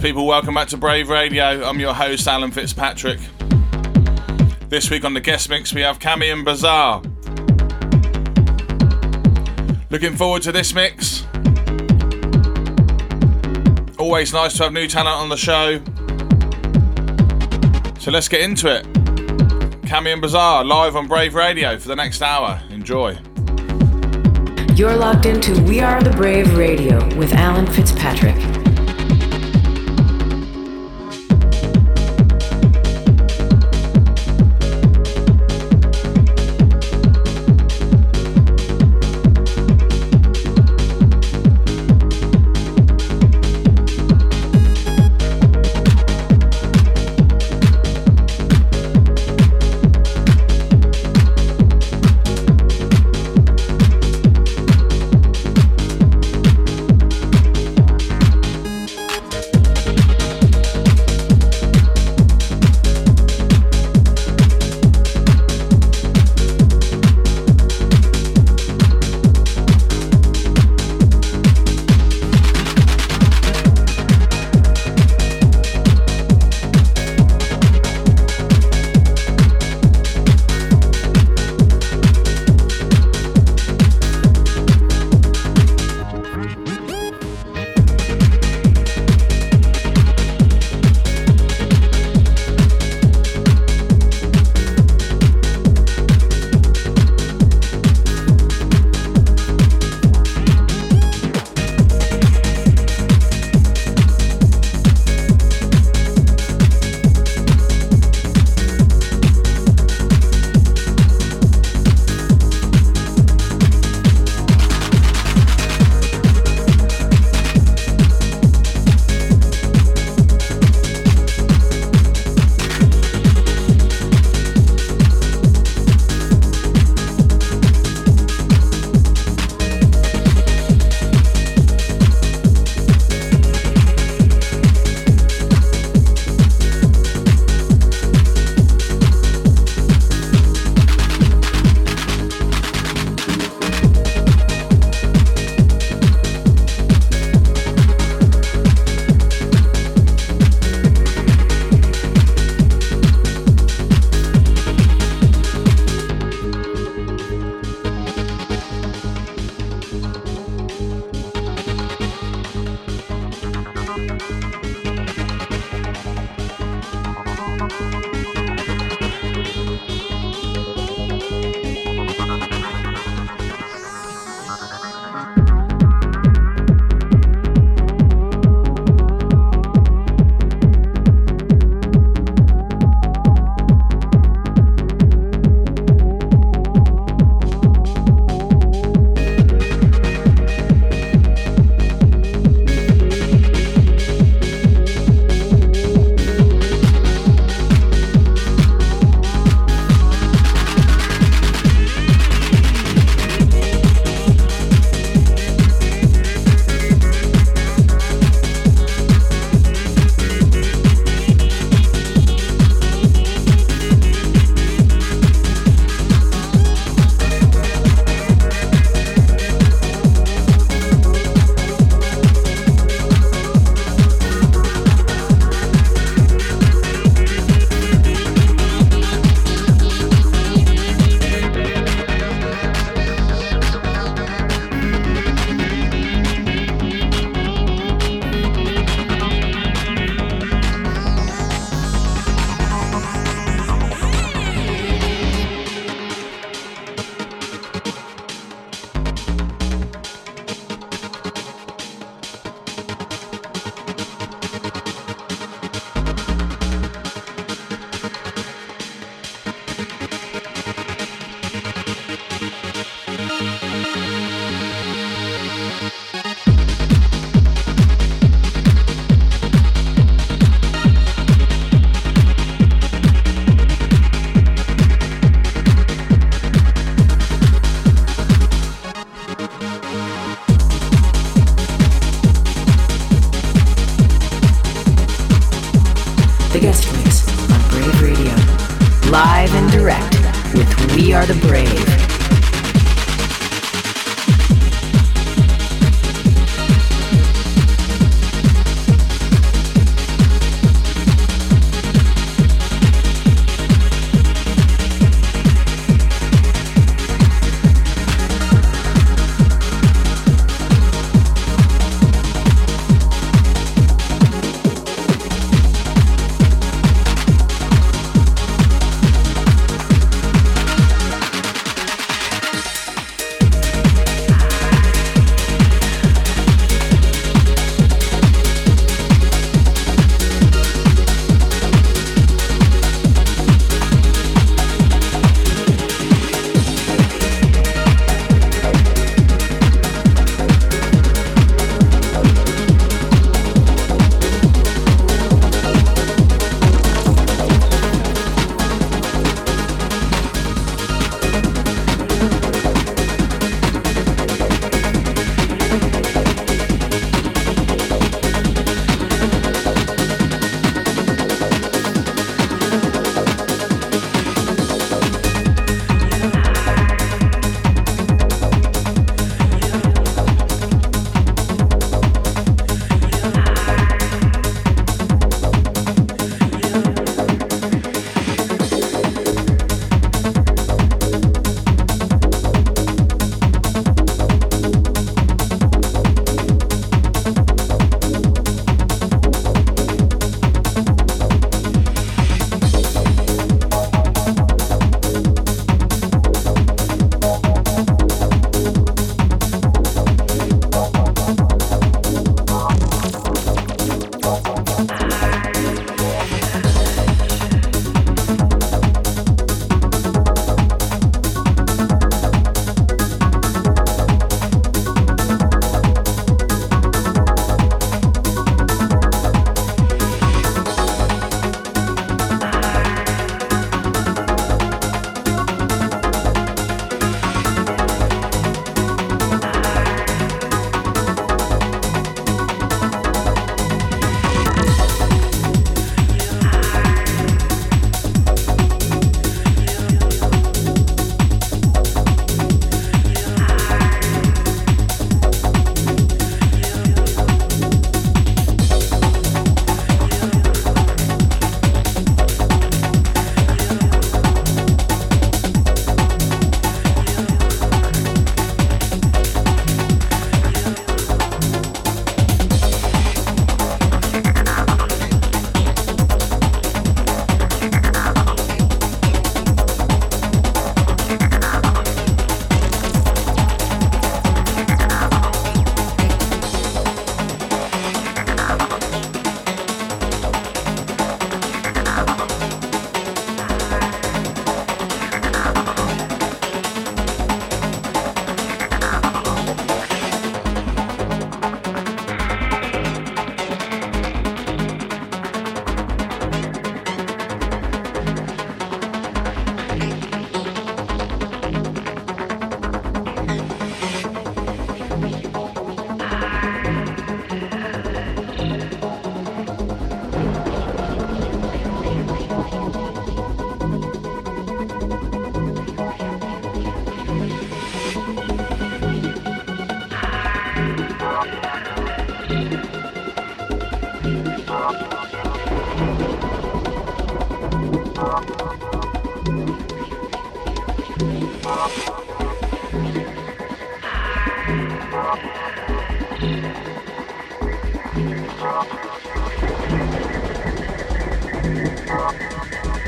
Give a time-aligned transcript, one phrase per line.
[0.00, 1.62] people, welcome back to Brave Radio.
[1.62, 3.18] I'm your host, Alan Fitzpatrick.
[4.70, 7.02] This week on the guest mix, we have Camion Bazar.
[9.90, 11.26] Looking forward to this mix.
[13.98, 15.80] Always nice to have new talent on the show.
[17.98, 18.84] So let's get into it.
[19.82, 22.62] Camion Bazar live on Brave Radio for the next hour.
[22.70, 23.18] Enjoy.
[24.74, 28.49] You're locked into We Are the Brave Radio with Alan Fitzpatrick.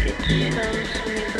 [0.05, 1.32] It comes with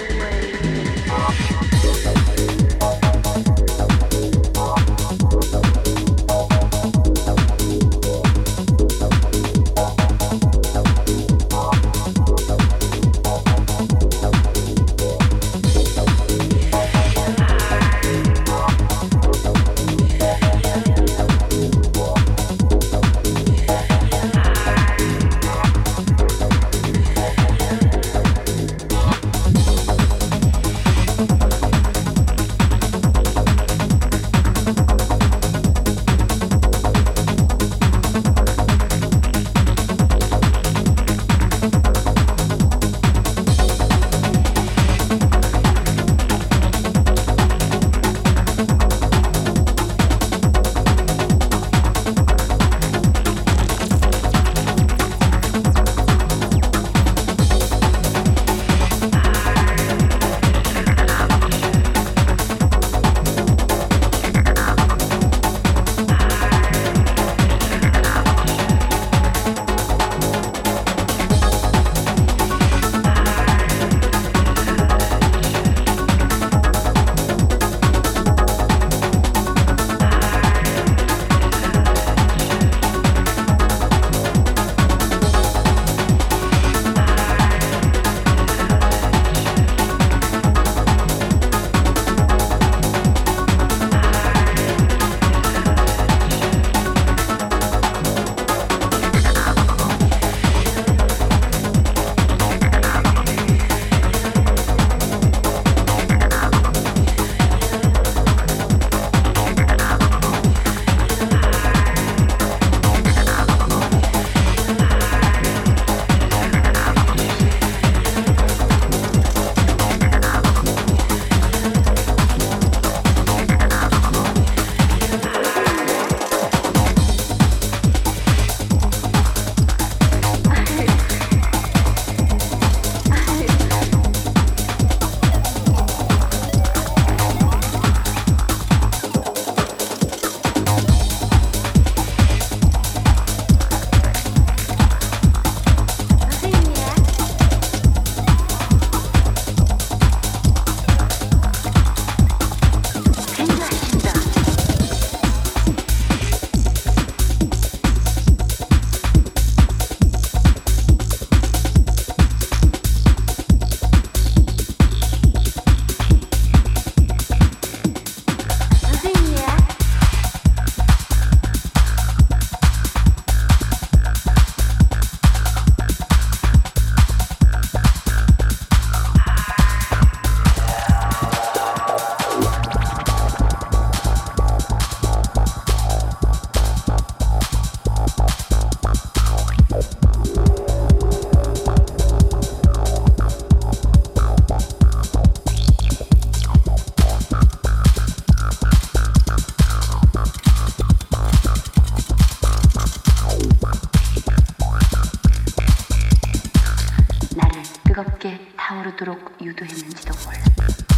[210.13, 210.92] 유도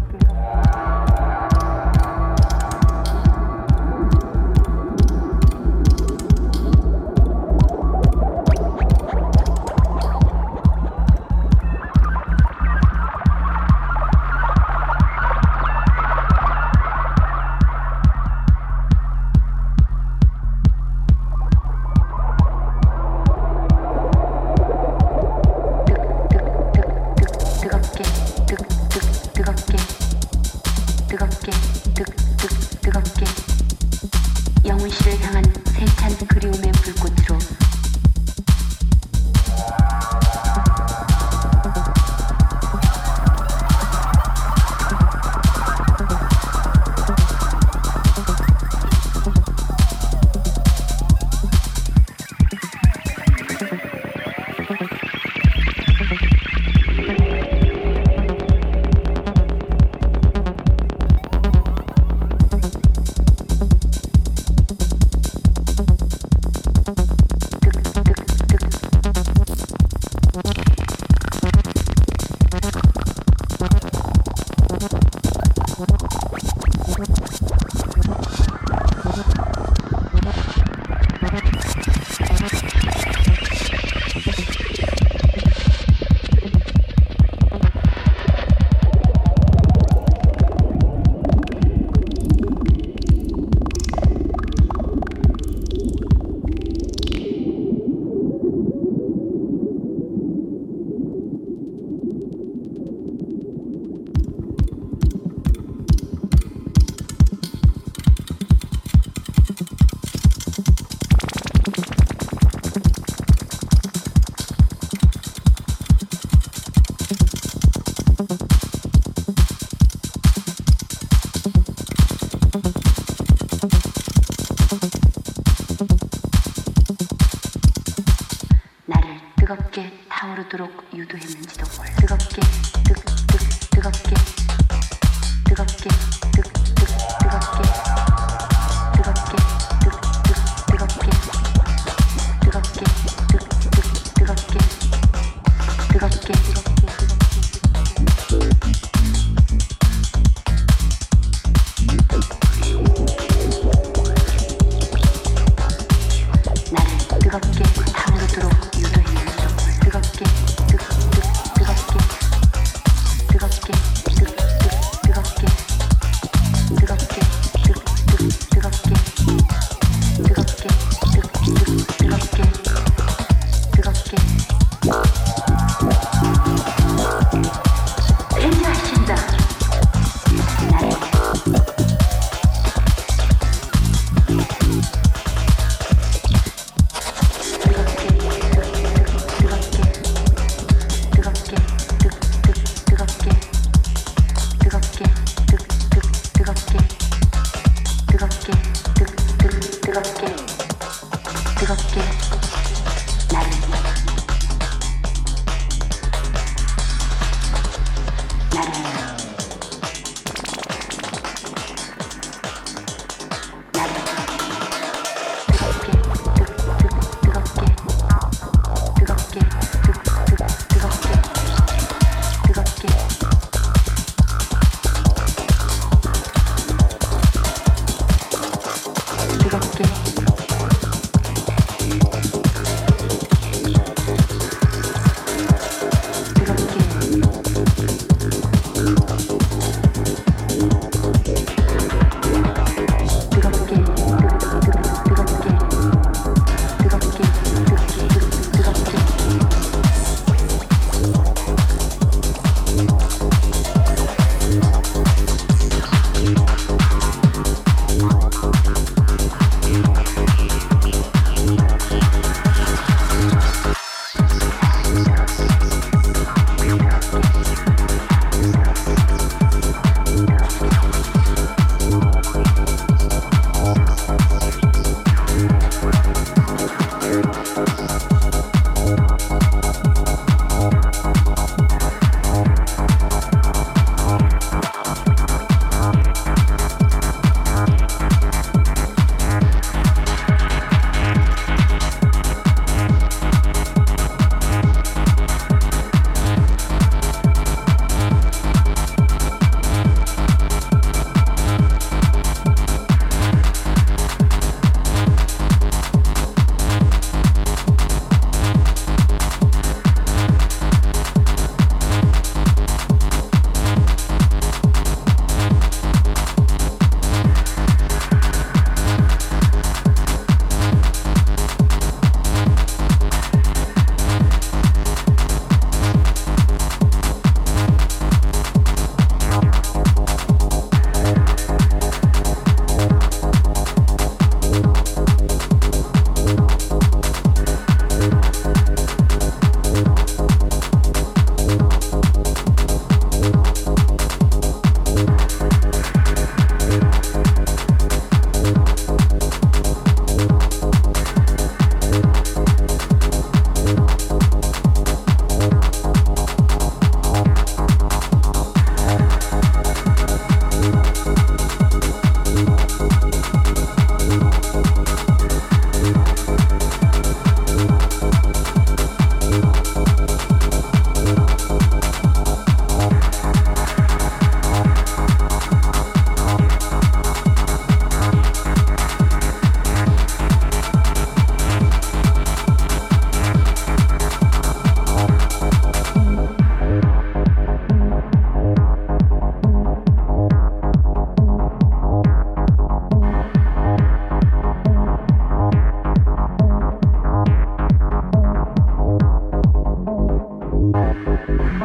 [170.67, 172.66] け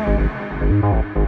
[0.05, 0.19] Thank
[1.15, 1.20] you.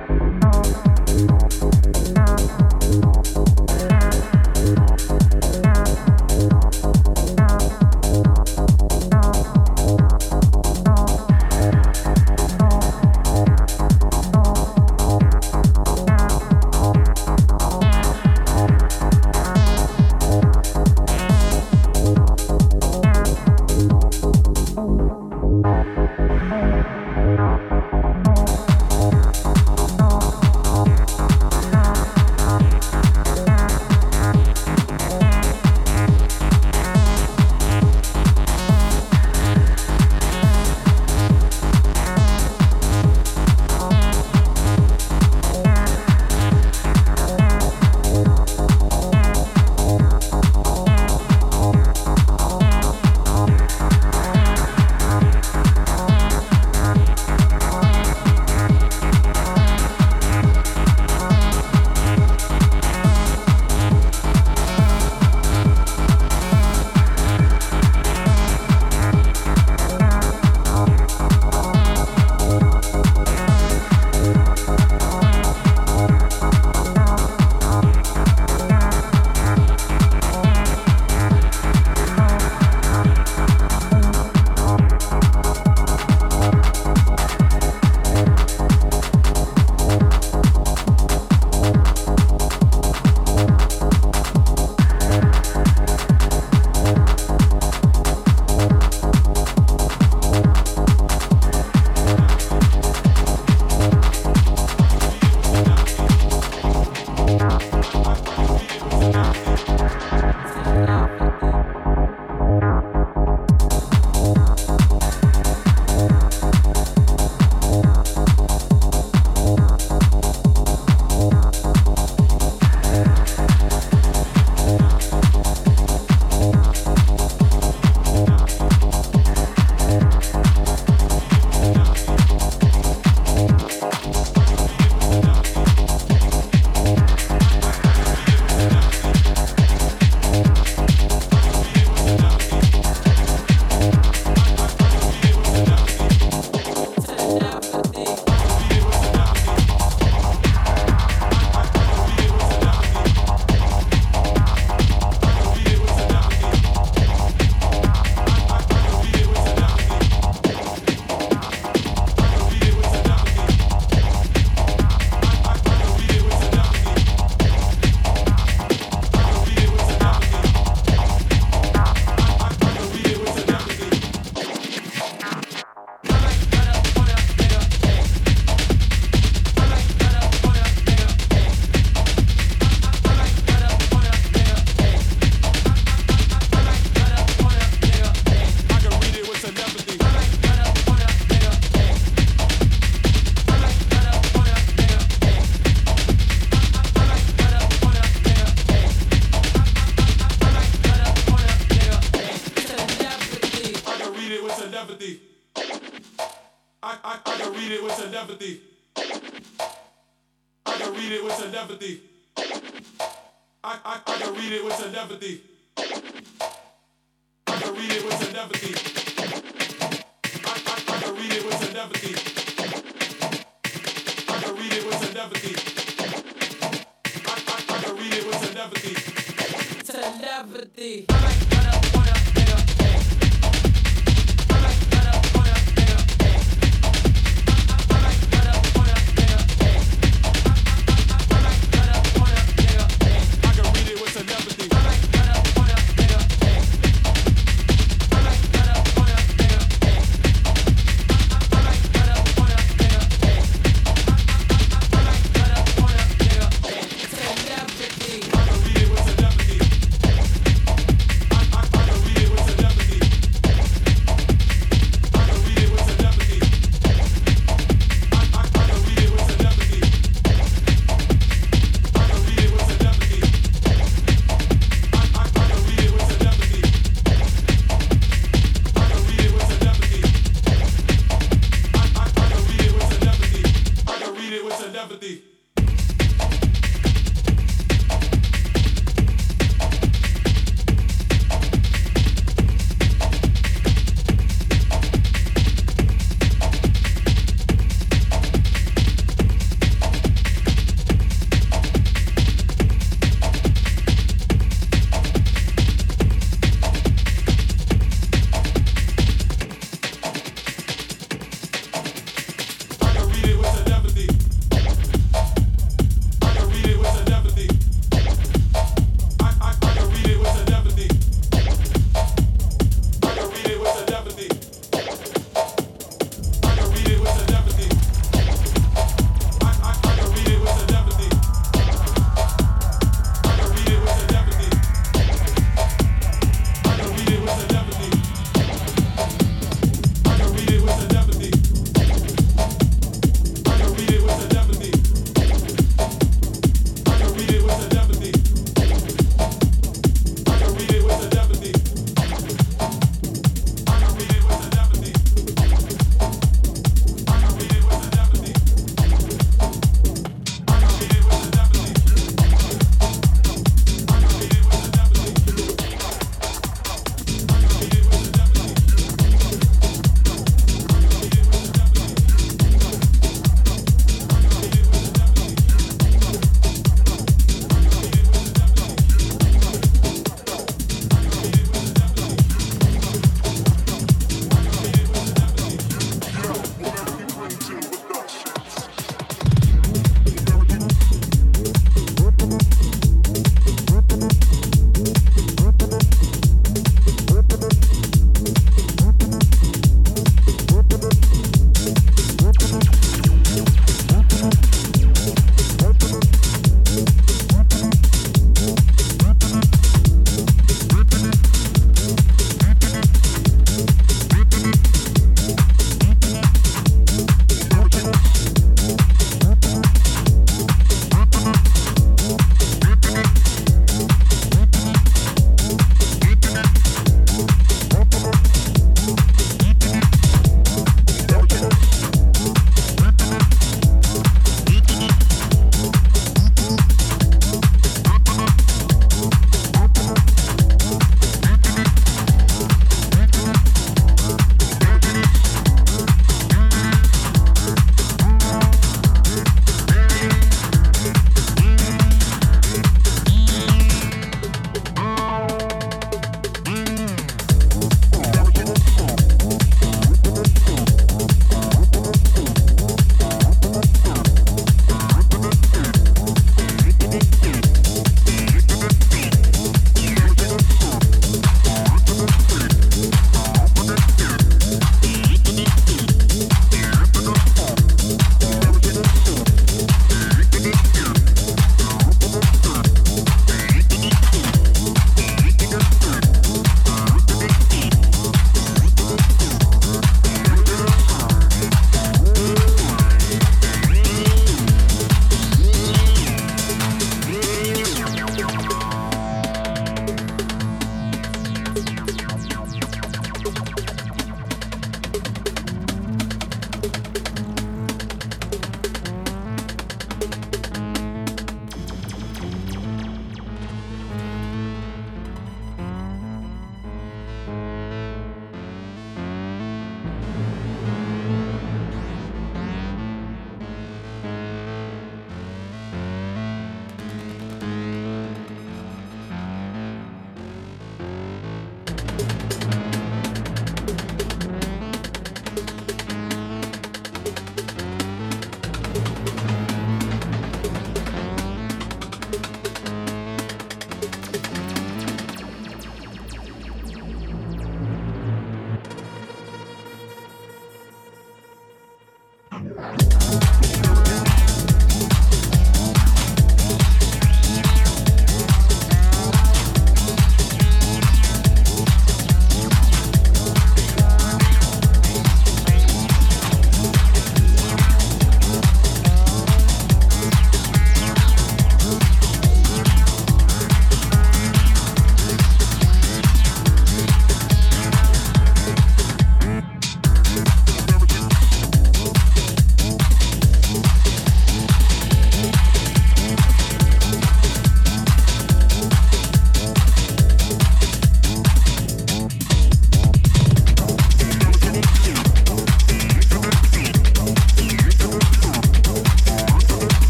[222.02, 222.33] It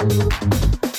[0.00, 0.89] Thank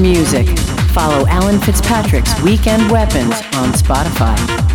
[0.00, 0.58] music.
[0.92, 4.69] Follow Alan Fitzpatrick's Weekend Weapons on Spotify.